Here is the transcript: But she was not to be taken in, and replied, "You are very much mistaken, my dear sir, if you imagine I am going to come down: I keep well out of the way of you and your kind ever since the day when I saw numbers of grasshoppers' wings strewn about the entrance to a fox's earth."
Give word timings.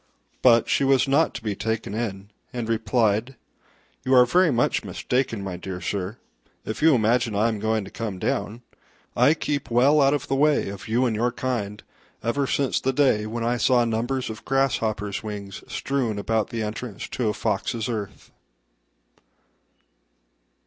But 0.41 0.67
she 0.67 0.83
was 0.83 1.07
not 1.07 1.35
to 1.35 1.43
be 1.43 1.55
taken 1.55 1.93
in, 1.93 2.31
and 2.51 2.67
replied, 2.67 3.35
"You 4.03 4.15
are 4.15 4.25
very 4.25 4.49
much 4.49 4.83
mistaken, 4.83 5.43
my 5.43 5.57
dear 5.57 5.79
sir, 5.79 6.17
if 6.65 6.81
you 6.81 6.95
imagine 6.95 7.35
I 7.35 7.49
am 7.49 7.59
going 7.59 7.85
to 7.85 7.91
come 7.91 8.17
down: 8.17 8.63
I 9.15 9.35
keep 9.35 9.69
well 9.69 10.01
out 10.01 10.15
of 10.15 10.27
the 10.27 10.33
way 10.35 10.69
of 10.69 10.87
you 10.87 11.05
and 11.05 11.15
your 11.15 11.31
kind 11.31 11.83
ever 12.23 12.47
since 12.47 12.81
the 12.81 12.93
day 12.93 13.27
when 13.27 13.43
I 13.43 13.57
saw 13.57 13.85
numbers 13.85 14.31
of 14.31 14.43
grasshoppers' 14.43 15.21
wings 15.21 15.63
strewn 15.71 16.17
about 16.17 16.49
the 16.49 16.63
entrance 16.63 17.07
to 17.09 17.29
a 17.29 17.33
fox's 17.35 17.87
earth." 17.87 18.31